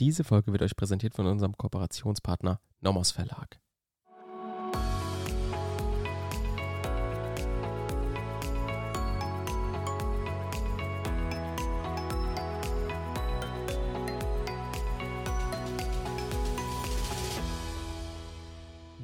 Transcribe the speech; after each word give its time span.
Diese 0.00 0.22
Folge 0.22 0.52
wird 0.52 0.62
euch 0.62 0.76
präsentiert 0.76 1.14
von 1.14 1.26
unserem 1.26 1.56
Kooperationspartner 1.56 2.60
Nomos 2.80 3.10
Verlag. 3.10 3.58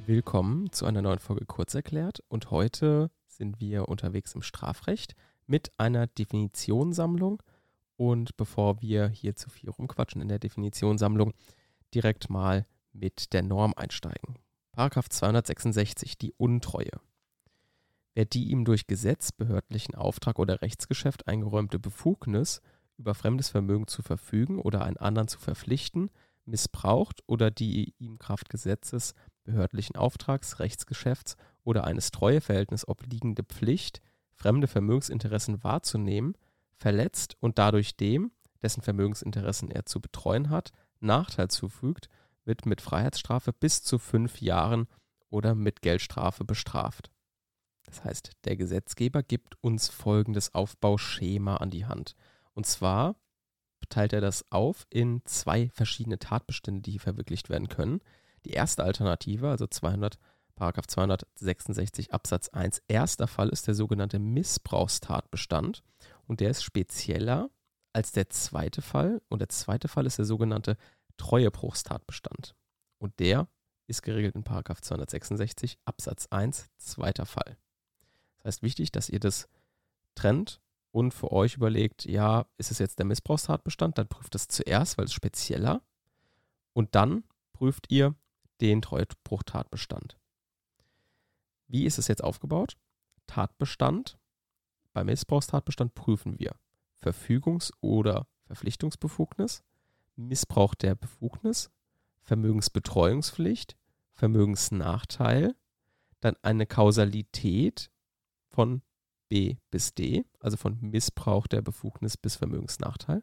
Willkommen 0.07 0.71
zu 0.71 0.87
einer 0.87 1.03
neuen 1.03 1.19
Folge 1.19 1.45
Kurzerklärt 1.45 2.23
und 2.29 2.53
heute 2.53 3.11
sind 3.27 3.59
wir 3.59 3.89
unterwegs 3.89 4.37
im 4.37 4.43
Strafrecht 4.43 5.17
mit 5.49 5.73
einer 5.77 6.07
Definitionssammlung 6.07 7.43
und 7.97 8.37
bevor 8.37 8.81
wir 8.83 9.09
hier 9.09 9.37
zu 9.37 9.51
viel 9.51 9.71
rumquatschen 9.71 10.21
in 10.21 10.29
der 10.29 10.39
Definitionssammlung, 10.39 11.33
direkt 11.95 12.31
mal 12.31 12.67
mit 12.93 13.33
der 13.33 13.43
Norm 13.43 13.75
einsteigen. 13.77 14.37
Paragraph 14.73 15.09
266, 15.09 16.19
die 16.19 16.33
Untreue. 16.33 17.01
Wer 18.15 18.25
die 18.25 18.51
ihm 18.51 18.65
durch 18.65 18.87
Gesetz, 18.87 19.33
behördlichen 19.33 19.95
Auftrag 19.95 20.39
oder 20.39 20.63
Rechtsgeschäft 20.63 21.27
eingeräumte 21.27 21.79
Befugnis, 21.79 22.61
über 22.97 23.15
fremdes 23.15 23.49
Vermögen 23.49 23.89
zu 23.89 24.03
verfügen 24.03 24.61
oder 24.61 24.85
einen 24.85 24.97
anderen 24.97 25.29
zu 25.29 25.39
verpflichten, 25.39 26.11
missbraucht 26.45 27.23
oder 27.27 27.51
die 27.51 27.95
ihm 27.99 28.19
Kraft 28.19 28.51
Gesetzes, 28.51 29.15
behördlichen 29.43 29.97
Auftrags, 29.97 30.61
Rechtsgeschäfts 30.61 31.37
oder 31.65 31.85
eines 31.85 32.11
Treueverhältnisses 32.11 32.87
obliegende 32.89 33.43
Pflicht, 33.43 34.01
fremde 34.33 34.67
Vermögensinteressen 34.67 35.65
wahrzunehmen, 35.65 36.35
verletzt 36.77 37.37
und 37.41 37.59
dadurch 37.59 37.97
dem, 37.97 38.33
dessen 38.63 38.83
Vermögensinteressen 38.83 39.71
er 39.71 39.87
zu 39.87 40.01
betreuen 40.01 40.51
hat, 40.51 40.71
Nachteil 41.01 41.49
zufügt, 41.49 42.09
wird 42.45 42.67
mit 42.67 42.81
Freiheitsstrafe 42.81 43.53
bis 43.53 43.83
zu 43.83 43.99
fünf 43.99 44.41
Jahren 44.41 44.87
oder 45.31 45.55
mit 45.55 45.83
Geldstrafe 45.83 46.45
bestraft. 46.45 47.11
Das 47.85 48.05
heißt, 48.05 48.33
der 48.45 48.57
Gesetzgeber 48.57 49.23
gibt 49.23 49.63
uns 49.63 49.89
folgendes 49.89 50.55
Aufbauschema 50.55 51.57
an 51.57 51.71
die 51.71 51.87
Hand. 51.87 52.15
Und 52.55 52.67
zwar 52.67 53.17
teilt 53.89 54.13
er 54.13 54.21
das 54.21 54.51
auf 54.51 54.87
in 54.91 55.23
zwei 55.25 55.69
verschiedene 55.71 56.19
Tatbestände, 56.19 56.81
die 56.81 56.99
verwirklicht 56.99 57.51
werden 57.51 57.69
können. 57.69 58.01
Die 58.45 58.53
erste 58.53 58.85
Alternative, 58.85 59.49
also 59.51 59.67
200, 59.67 60.19
Paragraph 60.57 60.87
266 60.87 62.15
Absatz 62.15 62.49
1, 62.49 62.83
erster 62.89 63.27
Fall 63.27 63.49
ist 63.49 63.67
der 63.67 63.75
sogenannte 63.75 64.19
Missbrauchstatbestand 64.19 65.83
und 66.27 66.41
der 66.41 66.51
ist 66.51 66.63
spezieller 66.63 67.51
als 67.93 68.13
der 68.13 68.29
zweite 68.31 68.83
Fall. 68.83 69.23
Und 69.29 69.41
der 69.41 69.49
zweite 69.49 69.89
Fall 69.89 70.07
ist 70.07 70.19
der 70.19 70.25
sogenannte 70.25 70.77
Treuebruchstatbestand. 71.17 72.55
Und 72.99 73.19
der 73.21 73.49
ist 73.87 74.03
geregelt 74.03 74.35
in 74.35 74.45
266 74.45 75.79
Absatz 75.85 76.27
1, 76.31 76.71
zweiter 76.79 77.27
Fall. 77.27 77.57
Das 78.39 78.57
heißt, 78.57 78.63
wichtig, 78.63 78.93
dass 78.93 79.09
ihr 79.09 79.21
das 79.21 79.49
trennt 80.15 80.61
und 80.91 81.13
für 81.13 81.33
euch 81.33 81.57
überlegt, 81.57 82.05
ja, 82.05 82.47
ist 82.57 82.71
es 82.71 82.79
jetzt 82.79 82.99
der 82.99 83.07
Missbrauchstatbestand, 83.07 83.99
dann 83.99 84.09
prüft 84.09 84.35
es 84.35 84.49
zuerst, 84.49 84.97
weil 84.97 85.07
es 85.07 85.13
spezieller. 85.13 85.83
Und 86.73 86.95
dann 86.95 87.25
prüft 87.53 87.91
ihr 87.91 88.15
den 88.61 88.83
Treuebruchtatbestand. 88.83 90.19
Wie 91.67 91.85
ist 91.85 91.99
es 91.99 92.09
jetzt 92.09 92.23
aufgebaut? 92.23 92.77
Tatbestand 93.27 94.19
beim 94.95 95.07
Missbrauchstatbestand 95.07 95.95
prüfen 95.95 96.39
wir 96.39 96.55
Verfügungs- 96.95 97.73
oder 97.83 98.27
Verpflichtungsbefugnis, 98.47 99.63
Missbrauch 100.17 100.75
der 100.75 100.95
Befugnis, 100.95 101.71
Vermögensbetreuungspflicht, 102.23 103.77
Vermögensnachteil, 104.13 105.55
dann 106.21 106.37
eine 106.43 106.67
Kausalität 106.67 107.91
von 108.49 108.81
B 109.29 109.57
bis 109.71 109.95
D, 109.95 110.25
also 110.41 110.57
von 110.57 110.79
Missbrauch 110.81 111.47
der 111.49 111.61
Befugnis 111.61 112.17
bis 112.17 112.37
Vermögensnachteil, 112.37 113.23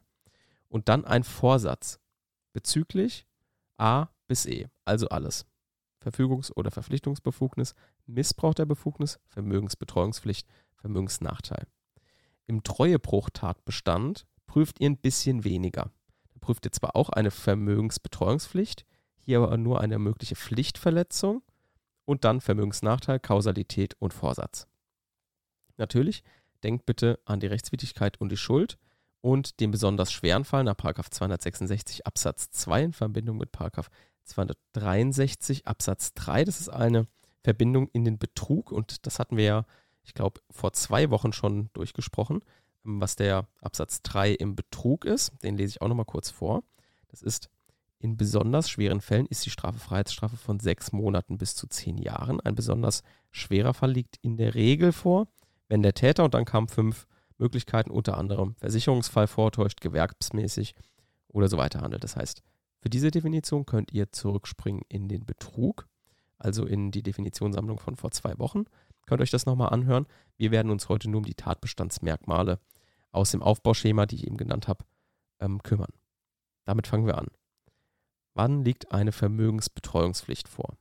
und 0.68 0.88
dann 0.88 1.04
ein 1.04 1.24
Vorsatz 1.24 1.98
bezüglich 2.52 3.26
A 3.78 4.08
bis 4.26 4.46
E, 4.46 4.68
also 4.84 5.08
alles. 5.08 5.46
Verfügungs- 6.02 6.52
oder 6.52 6.70
Verpflichtungsbefugnis, 6.70 7.74
Missbrauch 8.06 8.54
der 8.54 8.66
Befugnis, 8.66 9.20
Vermögensbetreuungspflicht, 9.28 10.48
Vermögensnachteil. 10.74 11.66
Im 12.46 12.62
Treuebruchtatbestand 12.62 14.26
prüft 14.46 14.80
ihr 14.80 14.90
ein 14.90 14.98
bisschen 14.98 15.44
weniger. 15.44 15.90
Da 16.30 16.38
prüft 16.40 16.66
ihr 16.66 16.72
zwar 16.72 16.96
auch 16.96 17.08
eine 17.08 17.30
Vermögensbetreuungspflicht, 17.30 18.84
hier 19.18 19.38
aber 19.38 19.56
nur 19.56 19.80
eine 19.80 19.98
mögliche 19.98 20.36
Pflichtverletzung 20.36 21.42
und 22.04 22.24
dann 22.24 22.40
Vermögensnachteil, 22.40 23.20
Kausalität 23.20 23.94
und 24.00 24.12
Vorsatz. 24.12 24.66
Natürlich, 25.76 26.22
denkt 26.62 26.86
bitte 26.86 27.20
an 27.24 27.40
die 27.40 27.46
Rechtswidrigkeit 27.46 28.20
und 28.20 28.30
die 28.30 28.36
Schuld 28.36 28.78
und 29.20 29.60
den 29.60 29.70
besonders 29.70 30.12
schweren 30.12 30.44
Fall 30.44 30.64
nach 30.64 30.76
266 30.76 32.06
Absatz 32.06 32.50
2 32.50 32.82
in 32.82 32.92
Verbindung 32.92 33.38
mit 33.38 33.52
263 34.24 35.66
Absatz 35.66 36.14
3. 36.14 36.44
Das 36.44 36.60
ist 36.60 36.68
eine 36.68 37.06
Verbindung 37.42 37.88
in 37.92 38.04
den 38.04 38.18
Betrug 38.18 38.72
und 38.72 39.06
das 39.06 39.18
hatten 39.18 39.36
wir 39.36 39.44
ja 39.44 39.66
ich 40.04 40.14
glaube, 40.14 40.40
vor 40.50 40.72
zwei 40.72 41.10
Wochen 41.10 41.32
schon 41.32 41.70
durchgesprochen, 41.72 42.40
was 42.82 43.16
der 43.16 43.46
Absatz 43.60 44.02
3 44.02 44.32
im 44.32 44.56
Betrug 44.56 45.04
ist. 45.04 45.32
Den 45.42 45.56
lese 45.56 45.70
ich 45.70 45.82
auch 45.82 45.88
nochmal 45.88 46.06
kurz 46.06 46.30
vor. 46.30 46.62
Das 47.08 47.22
ist, 47.22 47.48
in 47.98 48.16
besonders 48.16 48.68
schweren 48.68 49.00
Fällen 49.00 49.26
ist 49.26 49.46
die 49.46 49.50
Strafe 49.50 49.78
Freiheitsstrafe 49.78 50.36
von 50.36 50.58
sechs 50.58 50.92
Monaten 50.92 51.38
bis 51.38 51.54
zu 51.54 51.66
zehn 51.68 51.98
Jahren. 51.98 52.40
Ein 52.40 52.54
besonders 52.54 53.02
schwerer 53.30 53.74
Fall 53.74 53.92
liegt 53.92 54.16
in 54.22 54.36
der 54.36 54.54
Regel 54.54 54.92
vor, 54.92 55.28
wenn 55.68 55.82
der 55.82 55.94
Täter, 55.94 56.24
und 56.24 56.34
dann 56.34 56.44
kamen 56.44 56.68
fünf 56.68 57.06
Möglichkeiten, 57.38 57.90
unter 57.90 58.18
anderem 58.18 58.56
Versicherungsfall 58.56 59.26
vortäuscht, 59.26 59.80
gewerbsmäßig 59.80 60.74
oder 61.28 61.48
so 61.48 61.56
weiter 61.56 61.80
handelt. 61.80 62.04
Das 62.04 62.16
heißt, 62.16 62.42
für 62.82 62.90
diese 62.90 63.12
Definition 63.12 63.64
könnt 63.64 63.92
ihr 63.92 64.10
zurückspringen 64.10 64.82
in 64.88 65.08
den 65.08 65.24
Betrug, 65.24 65.86
also 66.36 66.66
in 66.66 66.90
die 66.90 67.04
Definitionssammlung 67.04 67.78
von 67.78 67.94
vor 67.94 68.10
zwei 68.10 68.36
Wochen. 68.40 68.64
Könnt 69.06 69.22
euch 69.22 69.30
das 69.30 69.46
nochmal 69.46 69.68
anhören. 69.68 70.06
Wir 70.36 70.50
werden 70.50 70.72
uns 70.72 70.88
heute 70.88 71.08
nur 71.08 71.18
um 71.18 71.24
die 71.24 71.34
Tatbestandsmerkmale 71.34 72.58
aus 73.12 73.30
dem 73.30 73.40
Aufbauschema, 73.40 74.06
die 74.06 74.16
ich 74.16 74.26
eben 74.26 74.36
genannt 74.36 74.66
habe, 74.66 74.84
ähm, 75.38 75.62
kümmern. 75.62 75.92
Damit 76.64 76.88
fangen 76.88 77.06
wir 77.06 77.18
an. 77.18 77.28
Wann 78.34 78.64
liegt 78.64 78.90
eine 78.90 79.12
Vermögensbetreuungspflicht 79.12 80.48
vor? 80.48 80.76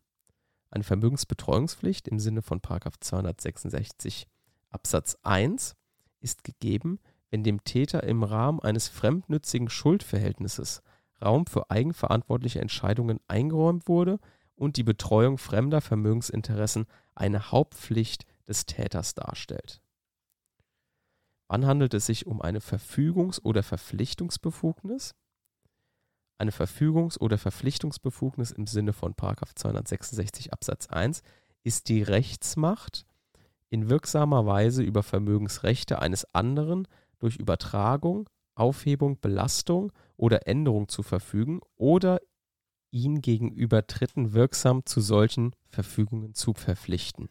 Eine 0.72 0.84
Vermögensbetreuungspflicht 0.84 2.08
im 2.08 2.20
Sinne 2.20 2.42
von 2.42 2.62
266 2.64 4.28
Absatz 4.70 5.18
1 5.22 5.76
ist 6.20 6.44
gegeben, 6.44 7.00
wenn 7.30 7.44
dem 7.44 7.64
Täter 7.64 8.04
im 8.04 8.24
Rahmen 8.24 8.60
eines 8.60 8.88
fremdnützigen 8.88 9.70
Schuldverhältnisses 9.70 10.82
Raum 11.22 11.46
für 11.46 11.70
eigenverantwortliche 11.70 12.62
Entscheidungen 12.62 13.20
eingeräumt 13.28 13.88
wurde, 13.88 14.20
und 14.62 14.78
die 14.78 14.84
Betreuung 14.84 15.40
fremder 15.40 15.82
Vermögensinteressen 15.82 16.86
eine 17.16 17.52
Hauptpflicht 17.52 18.28
des 18.48 18.68
Täters 18.68 19.16
darstellt. 19.16 19.82
Wann 21.48 21.66
handelt 21.66 21.96
es 21.96 22.06
sich 22.06 22.28
um 22.28 22.44
eine 22.44 22.60
Verfügungs- 22.60 23.42
oder 23.42 23.64
Verpflichtungsbefugnis? 23.64 25.16
Eine 26.38 26.52
Verfügungs- 26.52 27.20
oder 27.20 27.40
Verpflichtungsbefugnis 27.40 28.52
im 28.52 28.68
Sinne 28.68 28.94
von 28.94 29.16
266 29.18 30.54
Absatz 30.54 30.88
1 30.88 31.24
ist 31.64 31.90
die 31.90 32.04
Rechtsmacht, 32.04 33.08
in 33.70 33.90
wirksamer 33.90 34.46
Weise 34.46 34.84
über 34.84 35.02
Vermögensrechte 35.02 36.00
eines 36.00 36.36
anderen 36.36 36.88
durch 37.18 37.38
Übertragung, 37.38 38.30
Aufhebung, 38.54 39.20
Belastung 39.20 39.92
oder 40.22 40.48
Änderung 40.48 40.88
zu 40.88 41.02
verfügen 41.02 41.62
oder 41.78 42.22
ihn 42.92 43.22
gegenüber 43.22 43.82
Dritten 43.82 44.34
wirksam 44.34 44.86
zu 44.86 45.02
solchen 45.02 45.56
Verfügungen 45.68 46.36
zu 46.36 46.54
verpflichten. 46.54 47.30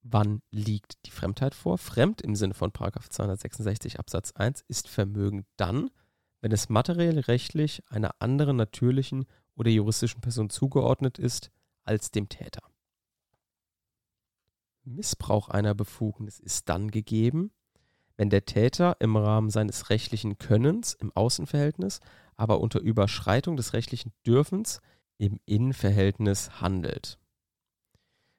Wann 0.00 0.40
liegt 0.50 1.04
die 1.04 1.10
Fremdheit 1.10 1.54
vor? 1.54 1.76
Fremd 1.76 2.22
im 2.22 2.36
Sinne 2.36 2.54
von 2.54 2.72
266 2.72 3.98
Absatz 3.98 4.32
1 4.32 4.62
ist 4.66 4.88
Vermögen 4.88 5.44
dann, 5.56 5.90
wenn 6.40 6.52
es 6.52 6.70
materiell 6.70 7.18
rechtlich 7.18 7.82
einer 7.88 8.14
anderen 8.20 8.56
natürlichen 8.56 9.26
oder 9.56 9.68
juristischen 9.68 10.22
Person 10.22 10.48
zugeordnet 10.48 11.18
ist 11.18 11.50
als 11.84 12.10
dem 12.10 12.30
Täter. 12.30 12.62
Missbrauch 14.84 15.50
einer 15.50 15.74
Befugnis 15.74 16.40
ist 16.40 16.70
dann 16.70 16.90
gegeben, 16.90 17.50
wenn 18.16 18.30
der 18.30 18.46
Täter 18.46 18.96
im 19.00 19.16
Rahmen 19.16 19.50
seines 19.50 19.90
rechtlichen 19.90 20.38
Könnens 20.38 20.94
im 20.94 21.12
Außenverhältnis 21.14 22.00
aber 22.36 22.60
unter 22.60 22.80
Überschreitung 22.80 23.56
des 23.56 23.72
rechtlichen 23.72 24.12
Dürfens 24.26 24.80
im 25.18 25.40
Innenverhältnis 25.46 26.60
handelt. 26.60 27.18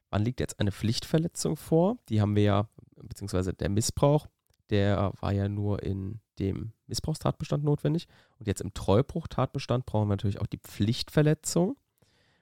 Wann 0.09 0.23
liegt 0.23 0.39
jetzt 0.39 0.59
eine 0.59 0.71
Pflichtverletzung 0.71 1.57
vor? 1.57 1.97
Die 2.09 2.21
haben 2.21 2.35
wir 2.35 2.43
ja, 2.43 2.69
beziehungsweise 2.95 3.53
der 3.53 3.69
Missbrauch, 3.69 4.27
der 4.69 5.11
war 5.19 5.33
ja 5.33 5.49
nur 5.49 5.83
in 5.83 6.21
dem 6.39 6.73
Missbrauchstatbestand 6.85 7.63
notwendig. 7.63 8.07
Und 8.37 8.47
jetzt 8.47 8.61
im 8.61 8.73
Treubruchtatbestand 8.73 9.85
brauchen 9.85 10.07
wir 10.07 10.13
natürlich 10.13 10.39
auch 10.39 10.47
die 10.47 10.59
Pflichtverletzung. 10.59 11.75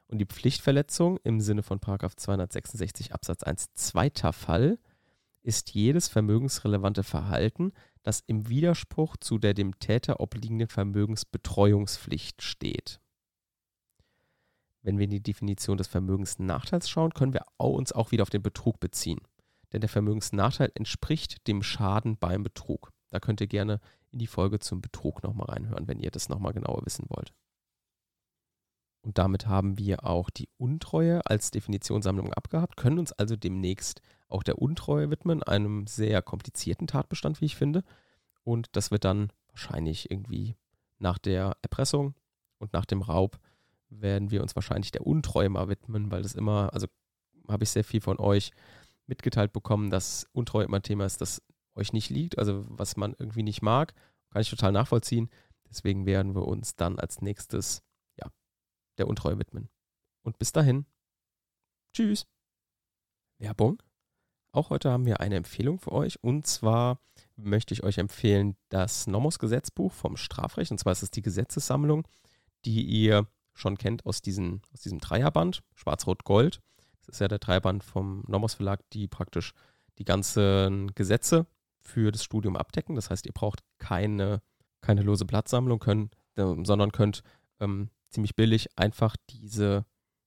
Und 0.08 0.20
die 0.20 0.26
Pflichtverletzung 0.26 1.18
im 1.24 1.42
Sinne 1.42 1.64
von 1.64 1.82
266 1.82 3.14
Absatz 3.14 3.42
1 3.42 3.74
zweiter 3.74 4.34
Fall 4.34 4.78
ist 5.46 5.76
jedes 5.76 6.08
vermögensrelevante 6.08 7.04
Verhalten, 7.04 7.72
das 8.02 8.24
im 8.26 8.50
Widerspruch 8.50 9.16
zu 9.18 9.38
der 9.38 9.54
dem 9.54 9.80
Täter 9.80 10.20
obliegenden 10.20 10.68
Vermögensbetreuungspflicht 10.68 12.42
steht. 12.42 13.00
Wenn 14.82 14.98
wir 14.98 15.06
in 15.06 15.12
die 15.12 15.24
Definition 15.24 15.78
des 15.78 15.88
Vermögensnachteils 15.88 16.90
schauen, 16.90 17.14
können 17.14 17.34
wir 17.34 17.46
uns 17.58 17.92
auch 17.92 18.12
wieder 18.12 18.24
auf 18.24 18.30
den 18.30 18.44
Betrug 18.44 18.80
beziehen. 18.80 19.20
Denn 19.72 19.82
der 19.82 19.90
Vermögensnachteil 19.90 20.72
entspricht 20.76 21.48
dem 21.48 21.64
Schaden 21.64 22.18
beim 22.18 22.44
Betrug. 22.44 22.92
Da 23.10 23.20
könnt 23.20 23.42
ihr 23.42 23.48
gerne 23.48 23.80
in 24.12 24.20
die 24.20 24.28
Folge 24.28 24.60
zum 24.60 24.82
Betrug 24.82 25.24
nochmal 25.24 25.48
reinhören, 25.48 25.88
wenn 25.88 26.00
ihr 26.00 26.12
das 26.12 26.30
nochmal 26.30 26.54
genauer 26.54 26.86
wissen 26.86 27.06
wollt. 27.10 27.34
Und 29.06 29.20
damit 29.20 29.46
haben 29.46 29.78
wir 29.78 30.04
auch 30.04 30.32
die 30.32 30.50
Untreue 30.58 31.24
als 31.28 31.52
Definitionssammlung 31.52 32.34
abgehabt, 32.34 32.76
können 32.76 32.98
uns 32.98 33.12
also 33.12 33.36
demnächst 33.36 34.02
auch 34.28 34.42
der 34.42 34.58
Untreue 34.60 35.12
widmen, 35.12 35.44
einem 35.44 35.86
sehr 35.86 36.24
komplizierten 36.24 36.88
Tatbestand, 36.88 37.40
wie 37.40 37.46
ich 37.46 37.56
finde. 37.56 37.84
Und 38.44 38.68
das 38.72 38.90
wird 38.90 39.06
dann 39.06 39.32
wahrscheinlich 39.50 40.10
irgendwie 40.10 40.56
nach 40.98 41.20
der 41.20 41.56
Erpressung 41.62 42.16
und 42.58 42.74
nach 42.74 42.86
dem 42.86 43.04
Raub 43.04 43.38
werden 43.90 44.32
wir 44.32 44.42
uns 44.42 44.56
wahrscheinlich 44.56 44.92
der 44.92 45.06
Untreue 45.06 45.50
mal 45.50 45.70
widmen, 45.70 46.10
weil 46.10 46.24
das 46.24 46.34
immer, 46.34 46.74
also 46.74 46.88
habe 47.48 47.64
ich 47.64 47.70
sehr 47.70 47.84
viel 47.84 48.02
von 48.02 48.20
euch 48.20 48.54
mitgeteilt 49.06 49.54
bekommen, 49.54 49.92
dass 49.92 50.26
Untreue 50.34 50.66
immer 50.66 50.78
ein 50.78 50.84
Thema 50.84 51.06
ist, 51.06 51.22
das 51.22 51.44
euch 51.76 51.94
nicht 51.94 52.10
liegt, 52.10 52.40
also 52.40 52.66
was 52.70 52.98
man 52.98 53.14
irgendwie 53.20 53.44
nicht 53.44 53.62
mag, 53.62 53.94
kann 54.32 54.42
ich 54.42 54.50
total 54.50 54.72
nachvollziehen. 54.72 55.30
Deswegen 55.70 56.08
werden 56.08 56.34
wir 56.34 56.48
uns 56.48 56.76
dann 56.76 56.98
als 56.98 57.22
nächstes 57.22 57.84
der 58.98 59.08
Untreue 59.08 59.40
widmen. 59.40 59.70
Und 60.24 60.40
bis 60.40 60.52
dahin. 60.52 60.86
Tschüss. 61.94 62.28
Werbung. 63.38 63.82
Auch 64.52 64.70
heute 64.70 64.90
haben 64.90 65.06
wir 65.06 65.20
eine 65.20 65.36
Empfehlung 65.36 65.80
für 65.80 65.92
euch. 65.92 66.24
Und 66.24 66.48
zwar 66.48 67.00
möchte 67.36 67.74
ich 67.74 67.84
euch 67.84 67.98
empfehlen 67.98 68.56
das 68.70 69.06
Nomos-Gesetzbuch 69.08 69.92
vom 69.92 70.16
Strafrecht. 70.16 70.72
Und 70.72 70.78
zwar 70.78 70.94
ist 70.94 71.04
es 71.04 71.12
die 71.12 71.22
Gesetzessammlung, 71.22 72.08
die 72.64 72.84
ihr 72.84 73.28
schon 73.54 73.78
kennt 73.78 74.06
aus, 74.06 74.22
diesen, 74.22 74.62
aus 74.74 74.82
diesem 74.82 75.00
Dreierband, 75.00 75.64
Schwarz-Rot-Gold. 75.74 76.62
Das 77.00 77.16
ist 77.16 77.20
ja 77.20 77.28
der 77.28 77.40
Dreierband 77.40 77.84
vom 77.84 78.24
Nomos 78.28 78.56
Verlag, 78.56 78.82
die 78.92 79.08
praktisch 79.08 79.54
die 79.98 80.06
ganzen 80.06 80.94
Gesetze 80.96 81.48
für 81.80 82.12
das 82.12 82.24
Studium 82.24 82.56
abdecken. 82.56 82.96
Das 82.96 83.10
heißt, 83.10 83.26
ihr 83.26 83.34
braucht 83.34 83.64
keine, 83.78 84.42
keine 84.82 85.02
lose 85.02 85.26
Blattsammlung, 85.26 85.80
können, 85.80 86.12
sondern 86.36 86.92
könnt 86.92 87.24
ähm, 87.60 87.90
ziemlich 88.16 88.36
billig 88.36 88.70
einfach 88.76 89.16
diese 89.30 89.86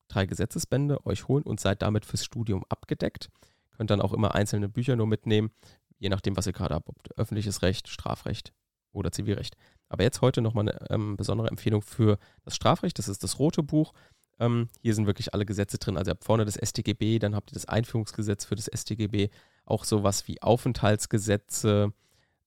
drei 0.08 0.26
Gesetzesbände 0.26 1.04
euch 1.06 1.28
holen 1.28 1.42
und 1.42 1.60
seid 1.60 1.82
damit 1.82 2.06
fürs 2.06 2.24
Studium 2.24 2.64
abgedeckt. 2.68 3.30
Könnt 3.76 3.90
dann 3.90 4.00
auch 4.00 4.12
immer 4.12 4.34
einzelne 4.34 4.68
Bücher 4.68 4.96
nur 4.96 5.06
mitnehmen, 5.06 5.50
je 5.98 6.08
nachdem, 6.08 6.36
was 6.36 6.46
ihr 6.46 6.52
gerade 6.52 6.74
habt, 6.74 7.16
öffentliches 7.18 7.62
Recht, 7.62 7.88
Strafrecht 7.88 8.52
oder 8.92 9.12
Zivilrecht. 9.12 9.56
Aber 9.88 10.02
jetzt 10.02 10.20
heute 10.20 10.40
nochmal 10.40 10.68
eine 10.68 10.90
ähm, 10.90 11.16
besondere 11.16 11.48
Empfehlung 11.48 11.82
für 11.82 12.18
das 12.44 12.54
Strafrecht. 12.56 12.98
Das 12.98 13.08
ist 13.08 13.22
das 13.22 13.38
rote 13.38 13.62
Buch. 13.62 13.92
Ähm, 14.38 14.68
hier 14.82 14.94
sind 14.94 15.06
wirklich 15.06 15.34
alle 15.34 15.46
Gesetze 15.46 15.78
drin. 15.78 15.96
Also 15.96 16.10
ihr 16.10 16.14
habt 16.14 16.24
vorne 16.24 16.44
das 16.44 16.56
StGB, 16.56 17.18
dann 17.18 17.34
habt 17.34 17.50
ihr 17.50 17.54
das 17.54 17.66
Einführungsgesetz 17.66 18.44
für 18.44 18.54
das 18.54 18.70
StGB, 18.72 19.30
auch 19.64 19.84
sowas 19.84 20.28
wie 20.28 20.42
Aufenthaltsgesetze, 20.42 21.92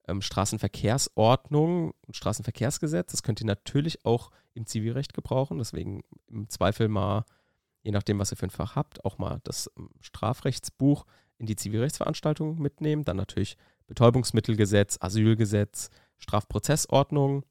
ähm, 0.08 0.22
Straßenverkehrsordnung 0.22 1.94
und 2.08 2.16
Straßenverkehrsgesetz. 2.16 3.12
Das 3.12 3.24
könnt 3.24 3.42
ihr 3.42 3.48
natürlich 3.48 4.06
auch 4.06 4.32
im 4.54 4.66
Zivilrecht 4.66 5.14
gebrauchen. 5.14 5.58
Deswegen 5.58 6.04
im 6.28 6.50
Zweifel 6.50 6.88
mal, 6.88 7.26
je 7.84 7.92
nachdem, 7.92 8.20
was 8.20 8.32
ihr 8.32 8.38
für 8.38 8.48
ein 8.48 8.52
Fach 8.52 8.76
habt, 8.76 9.06
auch 9.06 9.18
mal 9.18 9.40
das 9.44 9.70
ähm, 9.78 9.90
Strafrechtsbuch 10.00 11.06
in 11.38 11.46
die 11.46 11.56
Zivilrechtsveranstaltung 11.56 12.60
mitnehmen. 12.60 13.04
Dann 13.04 13.18
natürlich 13.18 13.58
Betäubungsmittelgesetz, 13.88 14.98
Asylgesetz, 15.02 15.90
Strafprozessordnung. 16.18 17.46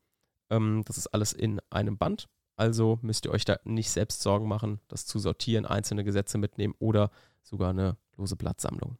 Ähm, 0.50 0.82
das 0.86 0.98
ist 0.98 1.08
alles 1.08 1.32
in 1.32 1.60
einem 1.70 1.98
Band. 1.98 2.28
Also 2.56 2.98
müsst 3.02 3.24
ihr 3.24 3.30
euch 3.30 3.44
da 3.44 3.58
nicht 3.64 3.90
selbst 3.90 4.20
Sorgen 4.20 4.46
machen, 4.46 4.80
das 4.88 5.06
zu 5.06 5.18
sortieren, 5.18 5.64
einzelne 5.64 6.04
Gesetze 6.04 6.36
mitnehmen 6.36 6.74
oder 6.78 7.10
sogar 7.42 7.70
eine 7.70 7.96
lose 8.16 8.36
Blattsammlung. 8.36 8.98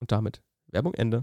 Und 0.00 0.10
damit 0.10 0.42
Werbung 0.66 0.94
Ende. 0.94 1.22